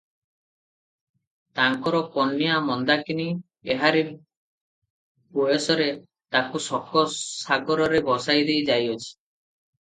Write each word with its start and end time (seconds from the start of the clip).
ତାଙ୍କର 1.57 1.99
କନ୍ୟା 2.15 2.55
ମନ୍ଦାକିନୀ 2.69 3.27
ଏହାରି 3.75 4.01
ବୟସରେ 5.41 5.91
ତାଙ୍କୁ 6.37 6.63
ଶୋକ-ସାଗରରେ 6.69 8.03
ଭସାଇ 8.09 8.49
ଦେଇ 8.51 8.67
ଯାଇଅଛି। 8.73 9.13